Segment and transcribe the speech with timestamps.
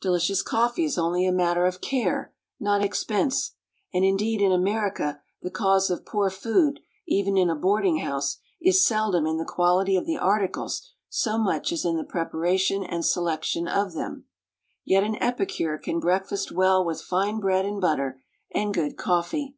[0.00, 3.52] Delicious coffee is only a matter of care, not expense
[3.94, 8.84] and indeed in America the cause of poor food, even in a boarding house, is
[8.84, 13.68] seldom in the quality of the articles so much as in the preparation and selection
[13.68, 14.24] of them
[14.84, 18.20] yet an epicure can breakfast well with fine bread and butter
[18.52, 19.54] and good coffee.